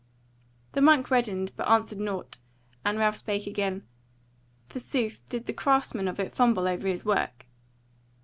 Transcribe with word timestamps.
The 0.71 0.81
monk 0.81 1.11
reddened, 1.11 1.51
but 1.55 1.69
answered 1.69 1.99
nought, 1.99 2.39
and 2.83 2.97
Ralph 2.97 3.17
spake 3.17 3.45
again: 3.45 3.83
"Forsooth, 4.67 5.21
did 5.29 5.45
the 5.45 5.53
craftsman 5.53 6.07
of 6.07 6.19
it 6.19 6.33
fumble 6.33 6.67
over 6.67 6.87
his 6.87 7.05
work?" 7.05 7.45